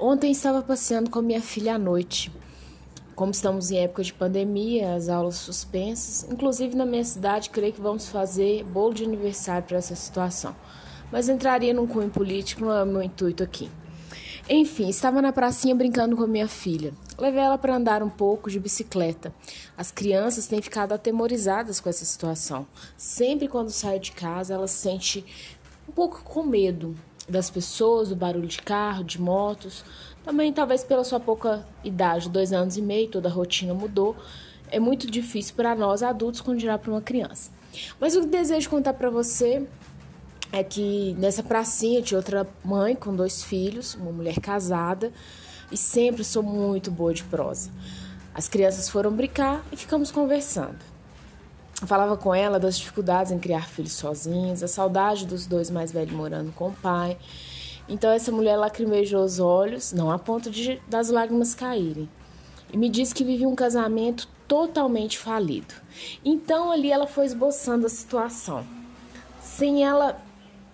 [0.00, 2.30] Ontem estava passeando com minha filha à noite.
[3.16, 7.80] Como estamos em época de pandemia, as aulas suspensas, inclusive na minha cidade, creio que
[7.80, 10.54] vamos fazer bolo de aniversário para essa situação.
[11.10, 13.68] Mas entraria num cunho político, não é o meu intuito aqui.
[14.48, 16.94] Enfim, estava na pracinha brincando com minha filha.
[17.18, 19.34] Levei ela para andar um pouco de bicicleta.
[19.76, 22.68] As crianças têm ficado atemorizadas com essa situação.
[22.96, 25.24] Sempre quando saio de casa, ela se sente
[25.88, 26.94] um pouco com medo
[27.28, 29.84] das pessoas, do barulho de carro, de motos.
[30.24, 34.16] Também, talvez pela sua pouca idade, dois anos e meio, toda a rotina mudou.
[34.70, 37.50] É muito difícil para nós adultos dirá para uma criança.
[38.00, 39.66] Mas o que desejo contar para você
[40.52, 45.12] é que nessa pracinha tinha outra mãe com dois filhos, uma mulher casada,
[45.70, 47.70] e sempre sou muito boa de prosa.
[48.34, 50.78] As crianças foram brincar e ficamos conversando.
[51.86, 56.12] Falava com ela das dificuldades em criar filhos sozinhos, a saudade dos dois mais velhos
[56.12, 57.16] morando com o pai.
[57.88, 62.08] Então essa mulher lacrimejou os olhos, não a ponto de das lágrimas caírem,
[62.72, 65.72] e me disse que vivia um casamento totalmente falido.
[66.24, 68.66] Então ali ela foi esboçando a situação.
[69.40, 70.20] Sem ela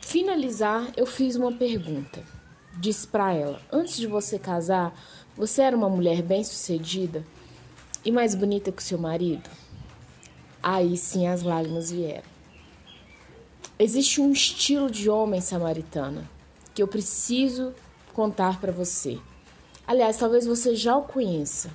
[0.00, 2.22] finalizar, eu fiz uma pergunta.
[2.78, 4.98] Disse para ela: Antes de você casar,
[5.36, 7.22] você era uma mulher bem-sucedida
[8.02, 9.48] e mais bonita que o seu marido?
[10.62, 12.36] Aí sim as lágrimas vieram.
[13.78, 16.28] Existe um estilo de homem samaritana
[16.74, 17.74] que eu preciso
[18.12, 19.18] contar para você.
[19.86, 21.70] Aliás, talvez você já o conheça.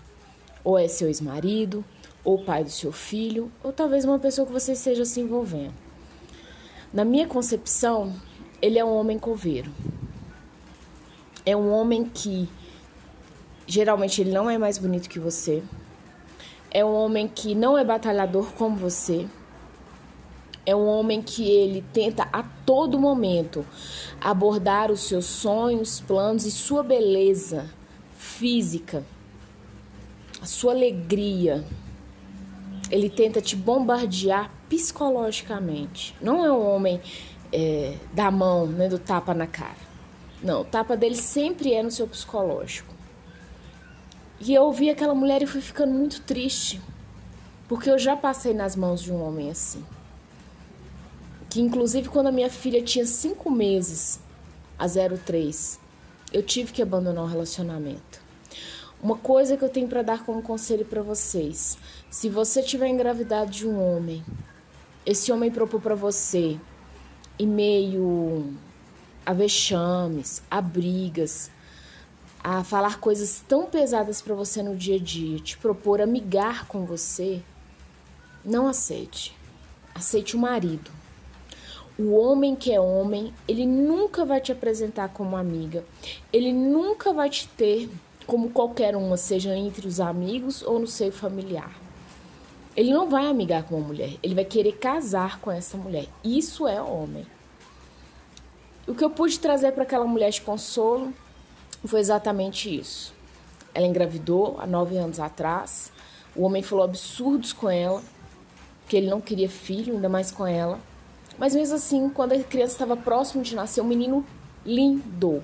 [0.63, 1.83] Ou é seu ex-marido,
[2.23, 5.73] ou pai do seu filho, ou talvez uma pessoa que você esteja se envolvendo.
[6.93, 8.13] Na minha concepção,
[8.61, 9.71] ele é um homem coveiro.
[11.45, 12.47] É um homem que
[13.65, 15.63] geralmente ele não é mais bonito que você
[16.71, 19.27] é um homem que não é batalhador como você.
[20.65, 23.65] É um homem que ele tenta a todo momento
[24.21, 27.69] abordar os seus sonhos, planos e sua beleza
[28.17, 29.03] física,
[30.41, 31.65] a sua alegria.
[32.89, 36.15] Ele tenta te bombardear psicologicamente.
[36.21, 37.01] Não é um homem
[37.51, 39.91] é, da mão, né, do tapa na cara.
[40.41, 42.90] Não, o tapa dele sempre é no seu psicológico.
[44.43, 46.81] E eu ouvi aquela mulher e fui ficando muito triste,
[47.67, 49.85] porque eu já passei nas mãos de um homem assim.
[51.47, 54.19] Que inclusive quando a minha filha tinha cinco meses,
[54.79, 55.79] a 03,
[56.33, 58.19] eu tive que abandonar o relacionamento.
[58.99, 61.77] Uma coisa que eu tenho para dar como conselho para vocês:
[62.09, 64.25] se você tiver engravidado de um homem,
[65.05, 66.59] esse homem propôs para você,
[67.37, 68.55] em meio
[69.23, 71.51] a vexames, a brigas,
[72.43, 76.85] a falar coisas tão pesadas para você no dia a dia, te propor amigar com
[76.85, 77.41] você,
[78.43, 79.35] não aceite.
[79.93, 80.89] Aceite o marido.
[81.99, 85.85] O homem que é homem, ele nunca vai te apresentar como amiga.
[86.33, 87.89] Ele nunca vai te ter
[88.25, 91.71] como qualquer uma, seja entre os amigos ou no seio familiar.
[92.75, 96.07] Ele não vai amigar com uma mulher, ele vai querer casar com essa mulher.
[96.23, 97.27] Isso é homem.
[98.87, 101.13] O que eu pude trazer para aquela mulher de consolo
[101.87, 103.13] foi exatamente isso.
[103.73, 105.91] Ela engravidou há nove anos atrás.
[106.35, 108.01] O homem falou absurdos com ela,
[108.87, 110.79] que ele não queria filho, ainda mais com ela.
[111.37, 114.25] Mas mesmo assim, quando a criança estava próximo de nascer, um menino
[114.65, 115.43] lindo,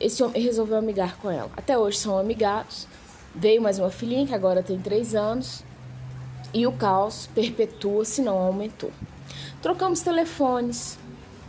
[0.00, 1.50] esse homem resolveu amigar com ela.
[1.56, 2.86] Até hoje são amigados.
[3.34, 5.64] Veio mais uma filhinha que agora tem três anos.
[6.54, 8.90] E o caos perpetua, se não aumentou.
[9.60, 10.98] Trocamos telefones,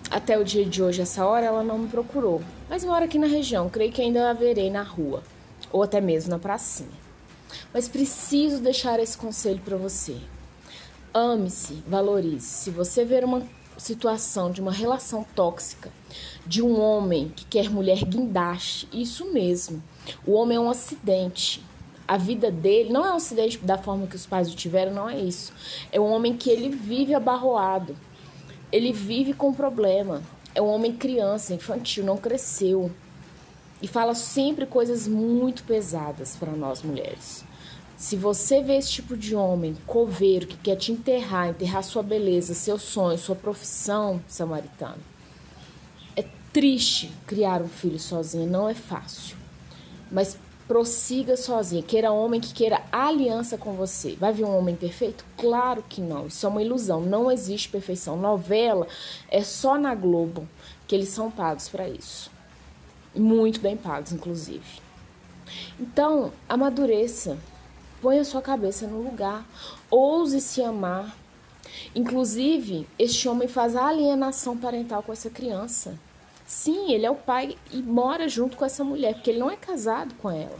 [0.10, 2.42] até o dia de hoje, essa hora, ela não me procurou.
[2.70, 5.22] Mas mora aqui na região, creio que ainda a verei na rua.
[5.72, 6.90] Ou até mesmo na pracinha.
[7.74, 10.18] Mas preciso deixar esse conselho para você.
[11.14, 12.46] Ame-se, valorize.
[12.46, 13.44] Se você ver uma
[13.78, 15.92] situação de uma relação tóxica,
[16.46, 19.84] de um homem que quer mulher guindaste, isso mesmo.
[20.26, 21.64] O homem é um acidente.
[22.08, 25.10] A vida dele não é um acidente da forma que os pais o tiveram, não
[25.10, 25.52] é isso.
[25.92, 27.96] É um homem que ele vive abarroado
[28.72, 30.22] ele vive com problema.
[30.54, 32.92] É um homem criança, infantil, não cresceu.
[33.82, 37.46] E fala sempre coisas muito pesadas para nós mulheres.
[37.96, 42.54] Se você vê esse tipo de homem coveiro que quer te enterrar, enterrar sua beleza,
[42.54, 45.02] seu sonho, sua profissão, samaritano,
[46.16, 46.24] é
[46.54, 49.36] triste criar um filho sozinho, não é fácil.
[50.12, 50.38] Mas
[50.68, 51.82] prossiga sozinha.
[51.82, 54.16] Queira homem que queira aliança com você.
[54.16, 55.26] Vai vir um homem perfeito?
[55.38, 56.28] Claro que não.
[56.28, 57.02] Isso é uma ilusão.
[57.02, 58.18] Não existe perfeição.
[58.18, 58.88] Novela
[59.30, 60.48] é só na Globo
[60.88, 62.30] que eles são pagos para isso.
[63.16, 64.82] Muito bem pagos, inclusive.
[65.80, 67.38] Então, amadureça.
[68.02, 69.46] Põe a sua cabeça no lugar.
[69.90, 71.16] Ouse se amar.
[71.96, 75.98] Inclusive, este homem faz a alienação parental com essa criança.
[76.48, 79.58] Sim, ele é o pai e mora junto com essa mulher, porque ele não é
[79.58, 80.58] casado com ela.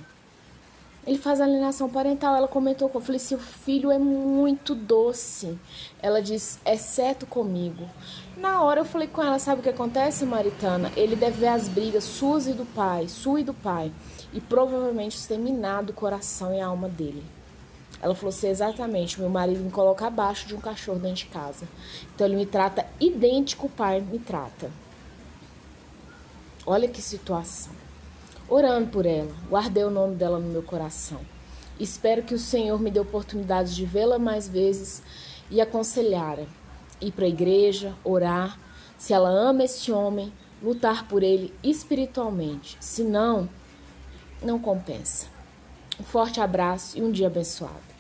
[1.08, 2.36] Ele faz alienação parental.
[2.36, 5.58] Ela comentou com eu falei: seu filho é muito doce.
[6.02, 7.88] Ela diz, exceto comigo.
[8.36, 10.92] Na hora eu falei com ela: sabe o que acontece, Maritana?
[10.98, 13.90] Ele deve ver as brigas suas e do pai, sua e do pai,
[14.34, 17.24] e provavelmente exterminado o coração e a alma dele.
[18.02, 21.66] Ela falou assim: exatamente, meu marido me coloca abaixo de um cachorro dentro de casa.
[22.14, 24.70] Então ele me trata idêntico o pai me trata.
[26.70, 27.72] Olha que situação.
[28.50, 31.22] Orando por ela, guardei o nome dela no meu coração.
[31.80, 35.02] Espero que o Senhor me dê oportunidade de vê-la mais vezes
[35.50, 36.40] e aconselhar
[37.00, 38.60] ir para a igreja, orar,
[38.98, 42.76] se ela ama esse homem, lutar por ele espiritualmente.
[42.82, 43.48] Se não,
[44.44, 45.28] não compensa.
[45.98, 47.97] Um forte abraço e um dia abençoado.